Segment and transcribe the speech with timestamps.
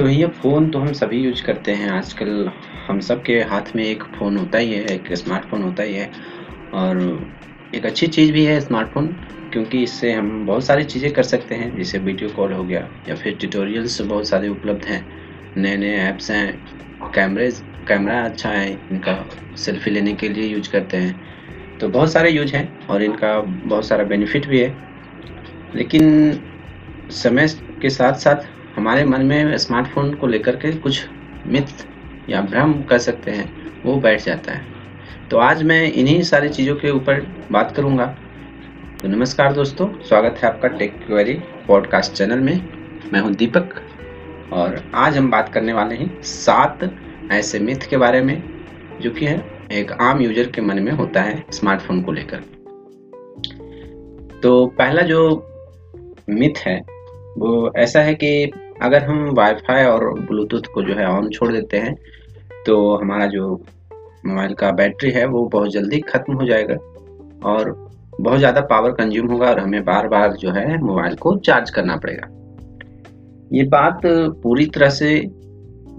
[0.00, 2.50] तो भैया फ़ोन तो हम सभी यूज़ करते हैं आजकल।
[2.86, 6.10] हम सब के हाथ में एक फ़ोन होता ही है, एक स्मार्टफ़ोन होता ही है।
[6.72, 7.00] और
[7.74, 9.06] एक अच्छी चीज़ भी है स्मार्टफ़ोन
[9.52, 13.14] क्योंकि इससे हम बहुत सारी चीज़ें कर सकते हैं। जैसे वीडियो कॉल हो गया, या
[13.14, 15.06] फिर ट्यूटोरियल्स बहुत सारे उपलब्ध हैं।
[15.56, 19.24] नए नए ऐप्स हैं कैमरेज कैमरा अच्छा है, इनका
[19.56, 23.86] सेल्फी लेने के लिए यूज़ करते हैं। तो बहुत सारे यूज़ हैं और इनका बहुत
[23.86, 24.76] सारा बेनिफिट भी है।
[25.74, 26.32] लेकिन
[27.10, 27.48] समय
[27.82, 31.06] के साथ साथ हमारे मन में स्मार्टफ़ोन को लेकर के कुछ
[31.46, 31.86] मिथ
[32.28, 33.52] या भ्रम कर सकते हैं,
[33.82, 34.64] वो बैठ जाता है।
[35.30, 38.06] तो आज मैं इन्हीं सारी चीज़ों के ऊपर बात करूँगा।
[39.02, 41.34] तो नमस्कार दोस्तों, स्वागत है आपका टेक क्वेरी
[41.68, 42.68] पॉडकास्ट चैनल में।
[43.12, 43.74] मैं हूँ दीपक
[44.52, 46.90] और आज हम बात करने वाले हैं सात
[47.32, 48.42] ऐसे मिथ के बारे में,
[49.00, 52.36] जो कि है, एक आम यूज़र के मन में होता है स्मार्टफ़ोन को लेकर।
[54.42, 55.46] तो पहला जो
[56.30, 56.99] मिथ है
[57.38, 58.50] वो ऐसा है कि
[58.82, 61.94] अगर हम वाईफाई और ब्लूटूथ को जो है ऑन छोड़ देते हैं
[62.66, 63.52] तो हमारा जो
[64.26, 66.74] मोबाइल का बैटरी है, वो बहुत जल्दी ख़त्म हो जाएगा
[67.50, 67.70] और
[68.20, 71.96] बहुत ज़्यादा पावर कंज्यूम होगा और हमें बार बार जो है मोबाइल को चार्ज करना
[71.96, 72.26] पड़ेगा।
[73.52, 74.00] ये बात
[74.42, 75.20] पूरी तरह से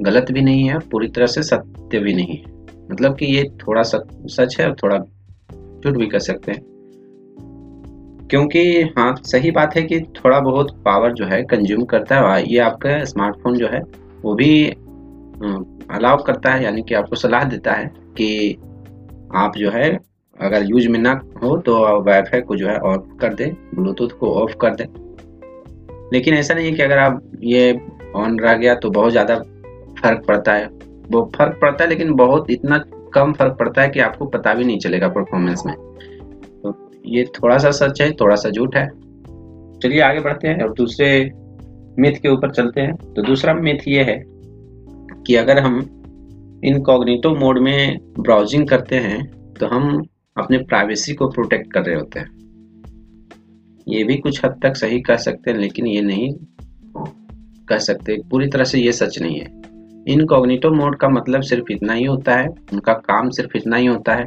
[0.01, 2.43] गलत भी नहीं है, पूरी तरह से सत्य भी नहीं है।
[2.91, 6.61] मतलब कि ये थोड़ा सच है और थोड़ा झूठ भी कर सकते हैं।
[8.31, 12.59] क्योंकि हाँ सही बात है कि थोड़ा बहुत पावर जो है कंज्यूम करता है ये
[12.59, 13.81] आपका स्मार्टफ़ोन जो है,
[14.23, 14.67] वो भी
[15.89, 17.85] अलाउ करता है, यानी कि आपको सलाह देता है
[18.17, 18.57] कि
[19.35, 19.89] आप जो है,
[20.35, 21.11] अगर यूज़ में ना
[21.43, 24.85] हो तो वाईफाई को जो है ऑफ़ कर दें ब्लूटूथ को ऑफ़ कर दें।
[26.13, 27.71] लेकिन ऐसा नहीं है कि अगर आप ये
[28.15, 29.35] ऑन रह गया तो बहुत ज़्यादा
[30.01, 30.65] फ़र्क पड़ता है।
[31.11, 32.77] वो फ़र्क पड़ता है लेकिन बहुत इतना
[33.13, 35.73] कम फ़र्क पड़ता है कि आपको पता भी नहीं चलेगा परफॉर्मेंस में।
[37.05, 38.87] ये थोड़ा सा सच है थोड़ा सा झूठ है।
[39.79, 41.31] चलिए आगे बढ़ते हैं और दूसरे
[41.99, 44.23] मिथ के ऊपर चलते हैं। तो दूसरा मिथ ये है
[45.25, 45.79] कि अगर हम
[46.63, 50.05] इन इनकॉग्निटो मोड में ब्राउजिंग करते हैं तो हम
[50.37, 52.29] अपने प्राइवेसी को प्रोटेक्ट कर रहे होते हैं।
[53.87, 56.33] ये भी कुछ हद तक सही कह सकते हैं, लेकिन ये नहीं
[57.65, 59.45] कह सकते। पूरी तरह से ये सच नहीं है।
[60.07, 63.85] इन इनकॉग्निटो मोड का मतलब सिर्फ़ इतना ही होता है, उनका काम सिर्फ़ इतना ही
[63.85, 64.25] होता है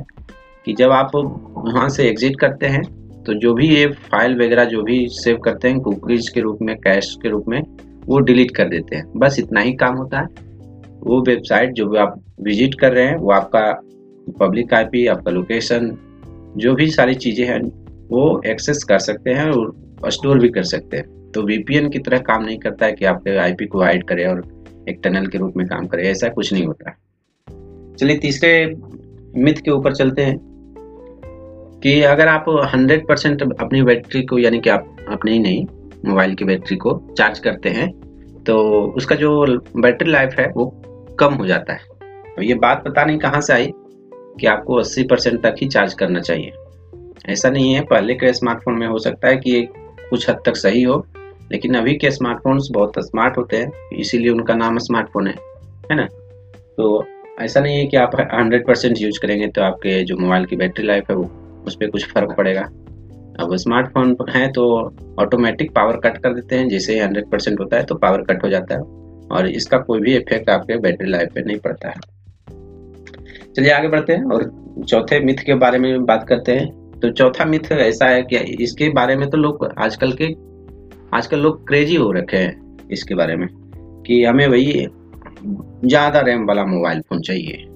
[0.66, 2.82] कि जब आप वहाँ से एग्जिट करते हैं
[3.22, 6.76] तो जो भी ये फ़ाइल वगैरह जो भी सेव करते हैं कुकीज के रूप में
[6.76, 7.62] कैश के रूप में,
[8.06, 10.26] वो डिलीट कर देते हैं। बस इतना ही काम होता है।
[11.00, 13.82] वो वेबसाइट जो भी आप विज़िट कर रहे हैं, वो आपका
[14.40, 15.98] पब्लिक आईपी आपका लोकेशन
[16.56, 17.60] जो भी सारी चीज़ें हैं,
[18.08, 22.18] वो एक्सेस कर सकते हैं और स्टोर भी कर सकते हैं। तो वीपीएन की तरह
[22.18, 24.42] काम नहीं करता है कि आपके आईपी को हाइड करे और
[24.88, 26.90] एक टनल के रूप में काम करे। ऐसा कुछ नहीं होता।
[27.98, 28.76] चलिए तीसरे
[29.36, 30.53] मिथ के ऊपर चलते हैं।
[31.84, 35.64] कि अगर आप 100 परसेंट अपनी बैटरी को, यानी कि आप अपने ही नहीं
[36.06, 37.88] मोबाइल की बैटरी को चार्ज करते हैं
[38.46, 38.56] तो
[38.96, 40.64] उसका जो बैटरी लाइफ है, वो
[41.18, 41.80] कम हो जाता है।
[42.36, 43.70] तो ये बात पता नहीं कहाँ से आई
[44.40, 46.52] कि आपको 80 परसेंट तक ही चार्ज करना चाहिए।
[47.28, 49.62] ऐसा नहीं है, पहले के स्मार्टफ़ोन में हो सकता है कि
[50.10, 51.04] कुछ हद तक सही हो,
[51.52, 55.34] लेकिन अभी के स्मार्टफोन्स बहुत स्मार्ट होते हैं, इसीलिए उनका नाम स्मार्टफ़ोन है
[55.90, 56.08] है ना?
[56.76, 57.06] तो
[57.40, 60.86] ऐसा नहीं है कि आप 100 परसेंट यूज़ करेंगे तो आपके जो मोबाइल की बैटरी
[60.86, 61.30] लाइफ है, वो
[61.66, 62.62] उस पर कुछ फ़र्क पड़ेगा।
[63.40, 64.64] अब स्मार्टफ़ोन है तो
[65.20, 68.48] ऑटोमेटिक पावर कट कर देते हैं, जैसे हंड्रेड परसेंट होता है तो पावर कट हो
[68.48, 68.80] जाता है
[69.30, 72.00] और इसका कोई भी इफ़ेक्ट आपके बैटरी लाइफ पे नहीं पड़ता है।
[73.52, 74.44] चलिए आगे बढ़ते हैं और
[74.88, 78.88] चौथे मिथ के बारे में बात करते हैं। तो चौथा मिथ ऐसा है कि इसके
[78.92, 80.32] बारे में तो लोग आजकल के,
[81.14, 83.46] आजकल लोग क्रेजी हो रखे हैं इसके बारे में
[84.06, 84.86] कि हमें वही
[85.84, 87.66] ज़्यादा रैम वाला मोबाइल फ़ोन चाहिए।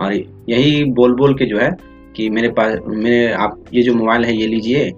[0.00, 0.14] और
[0.48, 1.70] यही बोल बोल के जो है
[2.16, 4.90] कि मेरे पास, मेरे, आप, ये जो मोबाइल है, ये लीजिए।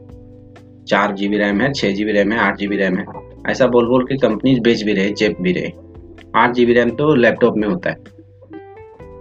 [0.89, 3.05] चार जी बी रैम है छः जी बी रैम है, आठ जी बी रैम है।
[3.49, 5.73] ऐसा बोल बोल के कंपनी बेच भी रहे चेप भी रहे।
[6.37, 7.97] आठ जी बी रैम तो लैपटॉप में होता है।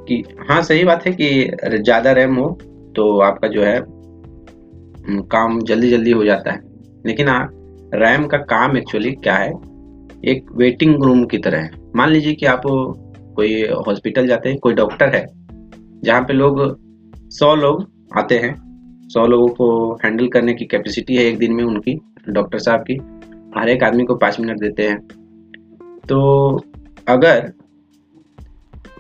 [0.08, 1.30] कि हाँ सही बात है कि
[1.78, 2.50] ज़्यादा रैम हो
[2.96, 3.80] तो आपका जो है
[5.32, 6.60] काम जल्दी जल्दी हो जाता है।
[7.06, 7.50] लेकिन हाँ
[7.96, 9.52] रैम का काम एक्चुअली क्या है?
[10.26, 14.74] एक वेटिंग रूम की तरह है। मान लीजिए कि आप कोई हॉस्पिटल जाते हैं, कोई
[14.74, 15.26] डॉक्टर है,
[16.04, 16.60] जहाँ पे लोग
[17.40, 18.56] सौ लोग आते हैं।
[19.08, 22.94] सौ लोगों को हैंडल करने की कैपेसिटी है एक दिन में उनकी डॉक्टर साहब की।
[23.60, 25.00] हर एक आदमी को पाँच मिनट देते हैं।
[26.10, 26.50] तो
[27.08, 27.54] अगर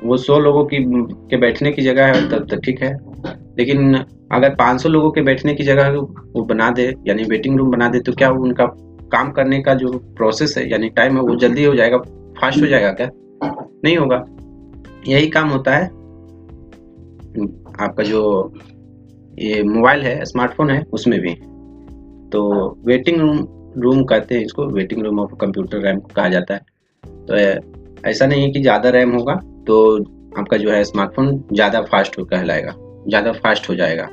[0.03, 0.77] वो सौ लोगों की,
[1.29, 2.97] के बैठने की जगह है, तब तो ठीक है।
[3.57, 3.95] लेकिन
[4.31, 5.89] अगर 500 लोगों के बैठने की जगह
[6.35, 8.65] वो बना दे, यानी वेटिंग रूम बना दे तो क्या उनका
[9.11, 11.97] काम करने का जो प्रोसेस है, यानी टाइम है, वो जल्दी हो जाएगा
[12.41, 13.09] फास्ट हो जाएगा क्या?
[13.83, 14.25] नहीं होगा।
[15.07, 16.05] यही काम होता है।
[17.79, 18.53] आपका जो
[19.39, 21.33] ये मोबाइल है, स्मार्टफ़ोन है, उसमें भी।
[22.31, 26.59] तो वेटिंग रूम रूम कहते हैं इसको waiting room of computer RAM कहा जाता है।
[27.27, 27.35] तो
[28.09, 29.35] ऐसा नहीं है कि ज़्यादा रैम होगा
[29.67, 29.95] तो
[30.39, 32.73] आपका जो है स्मार्टफ़ोन ज़्यादा फास्ट हो कहलाएगा,
[33.07, 34.07] ज़्यादा फास्ट हो जाएगा।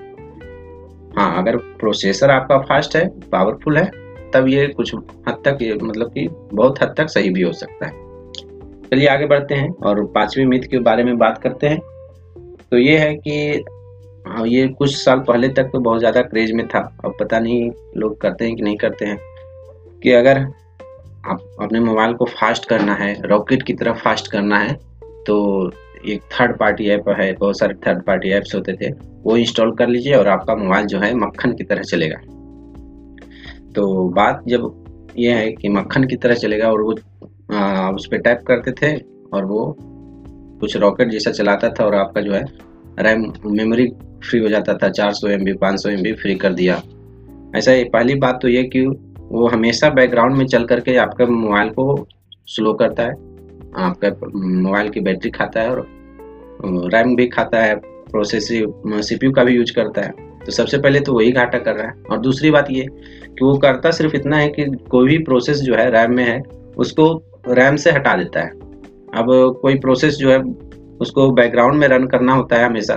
[1.17, 3.85] हाँ अगर प्रोसेसर आपका फास्ट है पावरफुल है,
[4.31, 7.87] तब ये कुछ हद तक ये मतलब कि बहुत हद तक सही भी हो सकता
[7.87, 7.93] है।
[8.85, 11.81] चलिए आगे बढ़ते हैं और पांचवी मिथ के बारे में बात करते हैं।
[12.73, 13.65] तो ये है कि
[14.27, 17.71] हाँ ये कुछ साल पहले तक तो बहुत ज़्यादा क्रेज में था। अब पता नहीं
[17.97, 19.17] लोग करते हैं कि नहीं करते हैं।
[20.03, 20.39] कि अगर
[21.27, 24.75] आप अपने मोबाइल को फास्ट करना है रॉकेट की तरह फास्ट करना है
[25.27, 25.71] तो
[26.09, 28.91] एक थर्ड पार्टी ऐप है बहुत सारे थर्ड पार्टी ऐप्स होते थे
[29.25, 32.17] वो इंस्टॉल कर लीजिए और आपका मोबाइल जो है मक्खन की तरह चलेगा।
[33.73, 36.99] तो बात जब ये है कि मक्खन की तरह चलेगा और वो
[37.53, 38.97] आ, उस पर टाइप करते थे
[39.35, 39.77] और वो
[40.63, 42.45] कुछ रॉकेट जैसा चलाता था और आपका जो है
[42.99, 43.87] रैम मेमोरी
[44.25, 46.83] फ्री हो जाता था, चार सौ एम बी पाँच सौ एम बी फ्री कर दिया।
[47.57, 48.87] ऐसा पहली बात तो ये कि
[49.33, 52.07] वो हमेशा बैकग्राउंड में चल करके आपका मोबाइल को
[52.47, 53.13] स्लो करता है,
[53.77, 55.87] आपका मोबाइल की बैटरी खाता है और
[56.95, 60.11] रैम भी खाता है, प्रोसेसिव सीपीयू का भी यूज़ करता है।
[60.47, 62.87] तो सबसे पहले तो वही घाटा कर रहा है। और दूसरी बात ये
[63.29, 66.43] कि वो करता सिर्फ़ इतना है कि कोई भी प्रोसेस जो है रैम में है,
[66.77, 67.15] उसको
[67.49, 68.51] रैम से हटा देता है।
[69.13, 69.27] अब
[69.63, 70.39] कोई प्रोसेस जो है,
[71.01, 72.95] उसको बैकग्राउंड में रन करना होता है हमेशा।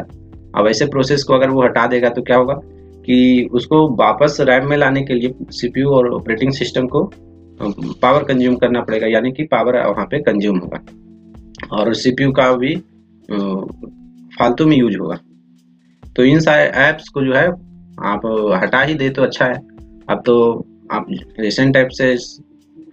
[0.56, 2.54] अब ऐसे प्रोसेस को अगर वो हटा देगा तो क्या होगा
[3.06, 7.04] कि उसको वापस रैम में लाने के लिए सीपीयू और ऑपरेटिंग सिस्टम को
[7.62, 10.80] पावर कंज्यूम करना पड़ेगा, यानी कि पावर वहाँ पे कंज्यूम होगा।
[11.72, 12.76] और सीपीयू का भी
[14.40, 15.18] फालतू में यूज़ होगा।
[16.16, 17.48] तो इन सारे ऐप्स को जो है,
[18.04, 18.26] आप
[18.64, 19.60] हटा ही दे तो अच्छा है।
[20.10, 20.36] अब तो
[20.92, 21.06] आप
[21.40, 22.12] रिसेंट ऐप से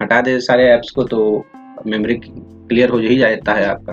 [0.02, 1.18] हटा दे सारे ऐप्स को तो
[1.86, 3.92] मेमोरी क्लियर हो ही जाता है आपका।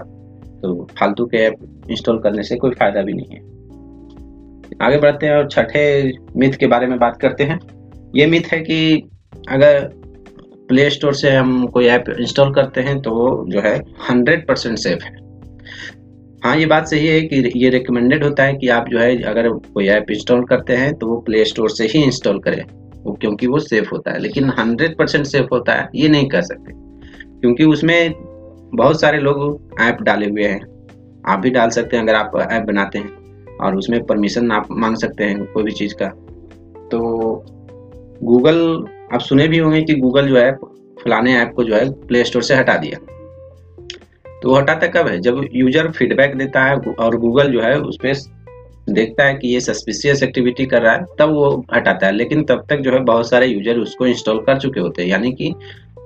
[0.61, 3.47] तो फालतू के ऐप इंस्टॉल करने से कोई फ़ायदा भी नहीं है।
[4.81, 7.59] आगे बढ़ते हैं और छठे मिथ के बारे में बात करते हैं।
[8.15, 9.09] ये मिथ है कि
[9.49, 9.79] अगर
[10.69, 13.75] प्ले स्टोर से हम कोई ऐप इंस्टॉल करते हैं तो जो है
[14.09, 15.17] हंड्रेड परसेंट सेफ़ है।
[16.43, 19.49] हाँ ये बात सही है कि ये रिकमेंडेड होता है कि आप जो है अगर
[19.49, 22.63] कोई ऐप इंस्टॉल करते हैं तो वो प्ले स्टोर से ही इंस्टॉल करें।
[23.03, 26.41] वो क्योंकि वो सेफ़ होता है, लेकिन हंड्रेड परसेंट सेफ़ होता है, ये नहीं कह
[26.41, 26.73] सकते।
[27.41, 28.13] क्योंकि उसमें
[28.75, 30.61] बहुत सारे लोग ऐप डाले हुए हैं।
[31.27, 34.95] आप भी डाल सकते हैं अगर आप ऐप बनाते हैं और उसमें परमिशन आप मांग
[34.95, 36.07] सकते हैं कोई भी चीज़ का।
[36.91, 36.99] तो
[38.23, 40.51] गूगल आप सुने भी होंगे कि गूगल जो है,
[41.03, 42.99] फलाने ऐप को जो है प्ले स्टोर से हटा दिया।
[44.43, 45.19] तो हटाता कब है?
[45.19, 48.39] जब यूज़र फीडबैक देता है और गूगल जो है उस पर
[48.93, 52.65] देखता है कि ये सस्पिशियस एक्टिविटी कर रहा है, तब वो हटाता है। लेकिन तब
[52.69, 55.53] तक जो है, बहुत सारे यूज़र उसको इंस्टॉल कर चुके होते हैं। यानी कि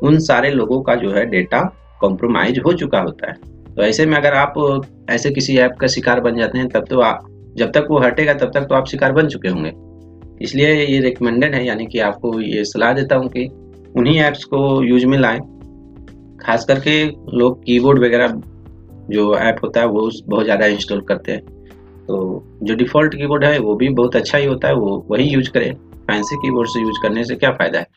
[0.04, 3.34] उन सारे लोगों का जो है डेटा कॉम्प्रोमाइज हो चुका होता है।
[3.76, 7.00] तो ऐसे में अगर आप, ऐसे किसी ऐप का शिकार बन जाते हैं, तब तो
[7.00, 7.28] आप
[7.58, 9.72] जब तक वो हटेगा, तब तक तो आप शिकार बन चुके होंगे।
[10.46, 13.46] इसलिए ये रिकमेंडेड है, यानी कि आपको ये सलाह देता हूँ कि
[13.98, 15.40] उन्हीं ऐप्स को यूज़ में लाएँ।
[16.42, 17.06] खास करके
[17.38, 18.28] लोग कीबोर्ड वगैरह
[19.10, 21.42] जो ऐप होता है, वो बहुत ज़्यादा इंस्टॉल करते हैं।
[22.06, 25.52] तो जो डिफ़ॉल्ट कीबोर्ड है, वो भी बहुत अच्छा ही होता है, वो वही यूज़
[25.52, 27.88] करें। फैंसी कीबोर्ड से यूज़ करने से क्या फ़ायदा है?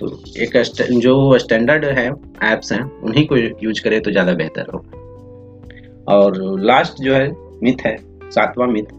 [0.00, 0.56] तो एक
[1.00, 2.06] जो स्टैंडर्ड है
[2.44, 7.28] ऐप्स हैं, उन्हीं को यूज़ करें तो ज़्यादा बेहतर होगा और लास्ट जो है
[7.62, 8.98] मिथ है, सातवां मिथ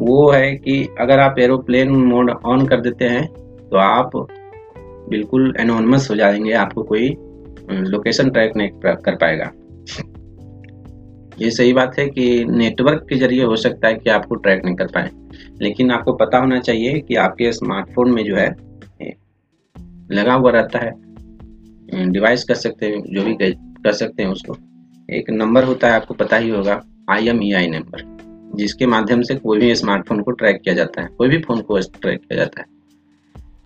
[0.00, 3.26] वो है कि अगर आप एरोप्लेन मोड ऑन कर देते हैं
[3.70, 4.10] तो आप
[5.10, 7.08] बिल्कुल एनोनमस हो जाएँगे, आपको कोई
[7.70, 9.50] लोकेशन ट्रैक नहीं कर पाएगा।
[11.38, 14.74] ये सही बात है कि नेटवर्क के ज़रिए हो सकता है कि आपको ट्रैक नहीं
[14.74, 15.10] कर पाए,
[15.62, 18.50] लेकिन आपको पता होना चाहिए कि आपके स्मार्टफ़ोन में जो है
[20.10, 24.56] लगा हुआ रहता है। डिवाइस कर सकते हैं, जो भी कर सकते हैं उसको।
[25.08, 26.80] एक नंबर होता है, आपको पता ही होगा
[27.10, 28.10] I M E I number
[28.56, 31.78] जिसके माध्यम से कोई भी स्मार्टफ़ोन को ट्रैक किया जाता है, कोई भी फ़ोन को
[31.78, 32.66] ट्रैक किया जाता है।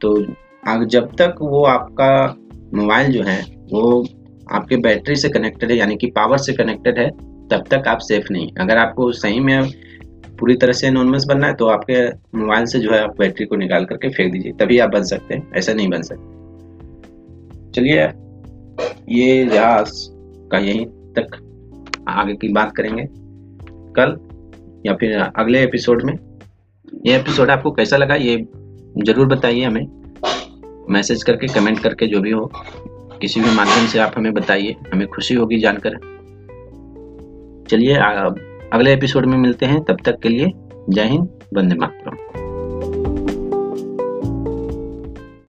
[0.01, 2.37] तो जब तक वो आपका
[2.75, 3.41] मोबाइल जो है,
[3.73, 4.07] वो
[4.53, 7.11] आपके बैटरी से कनेक्टेड है, यानी कि पावर से कनेक्टेड है,
[7.49, 9.71] तब तक आप सेफ़ नहीं अगर आपको सही में
[10.41, 12.07] पूरी तरह से एनोनमस बनना है तो आपके
[12.39, 15.35] मोबाइल से जो है आप बैटरी को निकाल करके फेंक दीजिए, तभी आप बन सकते
[15.35, 16.35] हैं, ऐसा नहीं बन सकते।
[17.73, 18.05] चलिए,
[19.09, 19.93] ये जहाज़
[20.53, 21.37] का यहीं तक,
[22.09, 23.07] आगे की बात करेंगे।
[23.93, 24.17] कल
[24.87, 26.15] या फिर अगले एपिसोड में।
[27.07, 28.37] ये एपिसोड आपको कैसा लगा, ये
[29.05, 29.87] ज़रूर बताइए हमें।
[30.91, 32.51] मैसेज करके कमेंट करके, जो भी हो।
[33.21, 35.97] किसी भी माध्यम से आप हमें बताइए, हमें खुशी होगी जानकर।
[37.71, 37.95] चलिए
[38.73, 40.53] अगले एपिसोड में मिलते हैं तब तक के लिए
[40.91, 42.46] जय हिंद वंदे मातरम।